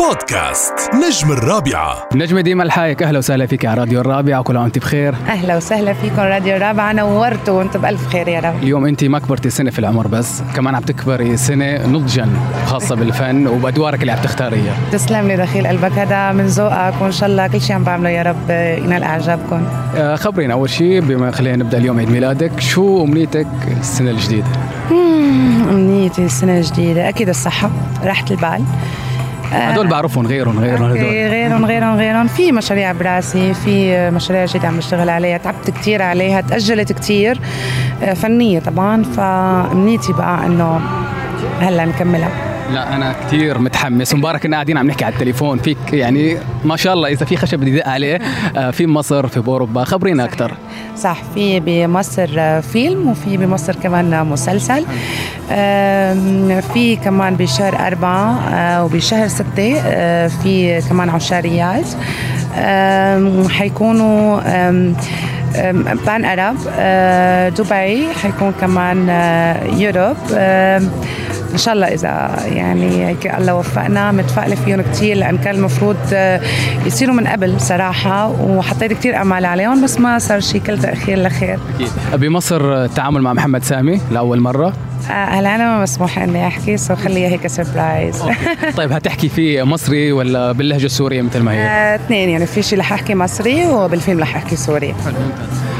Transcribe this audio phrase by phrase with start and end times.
[0.00, 2.08] بودكاست نجم الرابعة.
[2.14, 5.14] نجمة ديما الحايك أهلا وسهلا فيك على راديو الرابعة وكل عام وأنت بخير.
[5.28, 8.62] أهلا وسهلا فيكم راديو الرابعة نورتوا وأنتم بألف خير يا رب.
[8.62, 12.28] اليوم أنت ما كبرتي سنة في العمر بس كمان عم تكبري سنة نضجا
[12.66, 14.74] خاصة بالفن وبأدوارك اللي عم تختاريها.
[14.92, 18.22] تسلم لي دخيل قلبك هذا من ذوقك وإن شاء الله كل شيء عم بعمله يا
[18.22, 18.50] رب
[18.84, 19.66] ينال أعجابكم.
[19.96, 23.46] آه، خبرينا أول شيء بما خلينا نبدأ اليوم عيد ميلادك شو أمنيتك
[23.80, 24.48] السنة الجديدة؟
[25.70, 27.70] أمنيتي السنة الجديدة أكيد الصحة
[28.04, 28.64] راحة البال.
[29.52, 30.98] هدول بعرفهم غيرهم غيرهم هدول.
[31.04, 32.26] غيرهم غيرهم غيرهم.
[32.26, 37.40] في مشاريع براسي في مشاريع جديدة عم بشتغل عليها تعبت كتير عليها تأجلت كتير
[38.02, 39.02] آه، فنية طبعا.
[39.02, 40.80] فأمنيتي بقى إنه
[41.60, 42.30] هلأ نكملها.
[42.72, 44.14] لا أنا كثير متحمس.
[44.14, 45.58] ومبارك إن قاعدين عم نحكي على التليفون.
[45.58, 48.18] فيك يعني ما شاء الله إذا في خشب بدي دق عليه
[48.56, 50.52] آه، في مصر في بوروبا خبرينا أكثر
[50.96, 54.84] صح في بمصر فيلم وفي بمصر كمان مسلسل.
[56.74, 61.86] في كمان بشهر أربعة آه، وبشهر ستة آه، في كمان عشاريات
[63.50, 64.40] حيكونوا
[66.06, 66.56] بان أرب
[67.54, 69.08] دبي حيكون كمان
[69.78, 70.16] يوروب.
[71.56, 76.40] إن شاء الله إذا يعني هيك الله وفقنا متفائلة فيهم كثير لأن كان المفروض آه،
[76.86, 81.58] يصيروا من قبل صراحة وحطيت كثير أمال عليهم بس ما صار شيء كل تاخير لخير.
[82.14, 84.72] بمصر التعامل مع محمد سامي لأول مرة؟
[85.10, 88.22] آه، هلا أنا ما مسموح إني أحكي so خليها هيك surprise
[88.76, 92.78] طيب هتحكي فيه مصري ولا باللهجة السورية مثل ما هي؟ آه، اثنين يعني في شيء
[92.78, 94.94] رح أحكي مصري وبالفيلم رح أحكي سوري.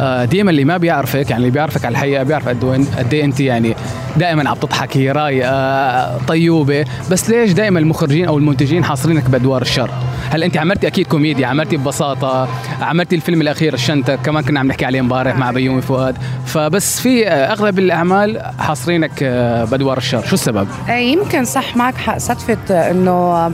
[0.00, 3.74] آه، ديما اللي ما بيعرفك يعني اللي بيعرفك على الحقيقة بيعرف قد إيه أنت يعني
[4.16, 6.84] دائما عم تضحكي رايقه طيوبة.
[7.10, 9.90] بس ليش دائما المخرجين أو المنتجين حاصرينك بأدوار الشر؟
[10.30, 12.48] هل أنت عملتي أكيد كوميديا عملتي ببساطة
[12.82, 16.16] عملتي الفيلم الأخير الشنطة كمان كنا عم نحكي عليه امبارح مع بيومي فؤاد.
[16.46, 20.22] فبس في آه، أغلب الأعمال حاصرينك آه، بأدوار الشر.
[20.26, 22.18] شو السبب؟ آه، يمكن صح معك حق.
[22.18, 23.50] صدفة إنه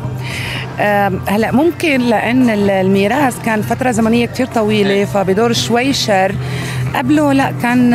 [1.29, 6.35] هلأ ممكن لأن ال- الميراث كان فترة زمنية كتير طويلة فبدور شوي شر.
[6.95, 7.91] قبله لا كان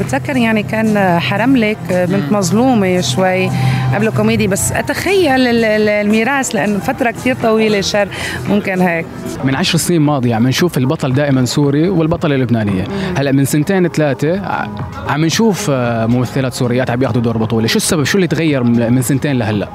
[0.00, 3.50] بتذكر يعني كان حرملك آه، بنت مظلومة شوي
[3.94, 8.08] قبله كوميدي بس أتخيل ال- ال- الميراث لأنه فترة كتير طويلة شر
[8.50, 9.06] ممكن هيك.
[9.44, 12.84] من عشر سنين ماضية عم نشوف البطل دائما سوري والبطلة لبنانية
[13.16, 14.68] هلأ من سنتين ثلاثة ع-
[15.08, 17.66] عم نشوف آه، ممثلات سوريات عم ياخذوا دور بطولة.
[17.66, 19.68] شو السبب؟ شو اللي تغير من سنتين لهلأ؟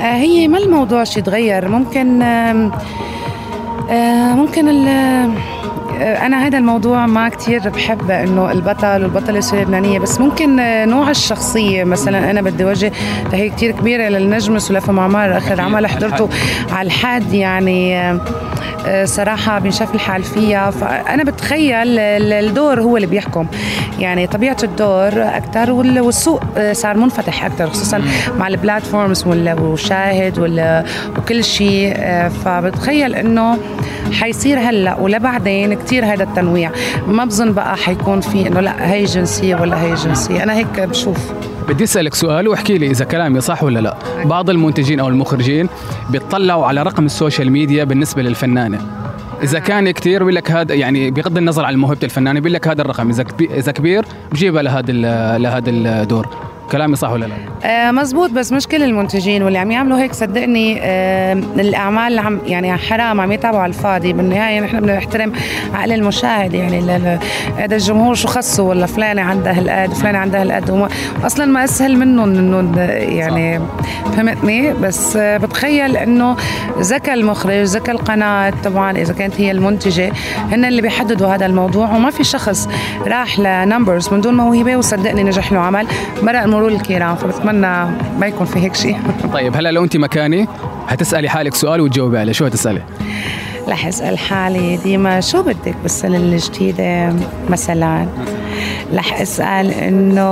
[0.00, 2.72] آه، هي ما الموضوع شي يتغير ممكن آه،
[4.34, 10.20] ممكن ال آه، أنا هذا الموضوع ما كتير بحب إنه البطل والبطلة السوريه اللبنانيه بس
[10.20, 11.84] ممكن آه، نوع الشخصية.
[11.84, 12.92] مثلا أنا بدي وجه
[13.32, 16.28] تحيه كتير كبيرة للنجم سلافه معمار آخر عمل حضرته
[16.72, 18.20] على الحد يعني آه،
[18.86, 20.70] آه، صراحة بنشاف الحال فيها.
[20.70, 23.46] فأنا بتخيل ال- الدور هو اللي بيحكم.
[23.98, 28.02] يعني طبيعة الدور أكثر وال- والسوق آه، صار منفتح أكثر خصوصا
[28.38, 30.84] مع البلاتفورمز وال- والشاهد وال-
[31.18, 31.92] وكل شيء.
[31.96, 33.58] آه، فبتخيل إنه
[34.12, 36.70] حيصير هلأ ولبعدين كتير هذا التنويع.
[37.06, 40.42] ما بظن بقى حيكون في إنه لأ هي جنسية ولا هي جنسية.
[40.42, 41.32] أنا هيك بشوف.
[41.68, 43.96] بدي أسألك سؤال واحكي لي إذا كلامي صح ولا لأ.
[44.24, 45.68] بعض المنتجين أو المخرجين
[46.10, 48.80] بيطلعوا على رقم ال social media بالنسبة للفنانة.
[49.42, 52.82] إذا كان كثير بيقول لك هذا يعني بغض النظر عن موهبة الفنانة بيقول لك هذا
[52.82, 53.08] الرقم.
[53.08, 54.92] إذا إذا كبير بجيبها لهذا
[55.38, 56.28] لهذا الدور.
[56.70, 57.34] كلامي صح ولا لا؟
[57.64, 62.38] آه مزبوط بس مش كل المنتجين واللي عم يعملوا هيك صدقني آه الأعمال اللي عم
[62.46, 64.12] يعني حرام عم يتابعوا على الفاضي.
[64.12, 65.32] بالنهاية نحن بدنا نحترم
[65.74, 66.80] عقل المشاهد يعني
[67.58, 70.88] هذا الجمهور شو خصه؟ ولا فلانة عندها هالقد فلانة عندها هالقد.
[71.24, 73.60] أصلا ما أسهل منهم إنه يعني
[74.16, 76.36] فهمتني؟ بس آه بتخيل إنه
[76.80, 80.12] ذكى المخرج ذكى القناة طبعا إذا كانت هي المنتجة
[80.50, 81.96] هن اللي بيحددوا هذا الموضوع.
[81.96, 82.68] وما في شخص
[83.06, 85.86] راح لنمبرز من دون موهبه وصدقني نجح له عمل.
[86.22, 87.84] مرق مرور الكرام فبتمنى
[88.18, 88.96] ما يكون في هيك شيء.
[89.32, 90.48] طيب هلا لو انت مكاني
[90.88, 92.32] هتسألي حالك سؤال وتجاوبي عليه.
[92.32, 92.82] شو هتسألي؟
[93.68, 97.12] رح أسأل حالي ديما شو بدك بالسنة الجديدة
[97.50, 98.06] مثلا؟
[98.94, 100.22] رح أسأل إنه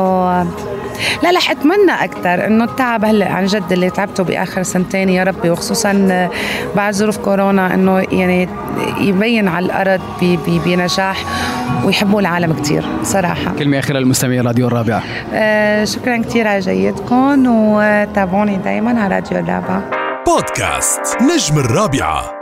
[1.22, 5.50] لا رح أتمنى أكثر إنه التعب هلأ عن جد اللي تعبته بآخر سنتين يا ربي
[5.50, 6.28] وخصوصا
[6.76, 8.48] بعد ظروف كورونا إنه يعني
[9.00, 10.00] يبين على الأرض
[10.66, 11.24] بنجاح.
[11.84, 13.54] ويحبوا العالم كثير صراحة.
[13.58, 15.02] كلمة أخيرة للمستمعين راديو الرابعه
[15.32, 19.82] آه شكرا كثير على جيدكم وتابعوني دائما على راديو الرابعه
[20.26, 22.39] بودكاست نجم الرابعة.